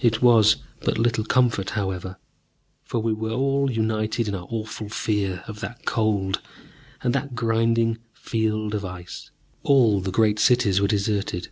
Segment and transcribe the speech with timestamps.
[0.00, 2.16] It was but little comfort, however,
[2.82, 6.40] for we were all united in our awful fear of that Cold
[7.02, 9.30] and that grinding field of Ice.
[9.64, 11.48] All the great cities were deserted.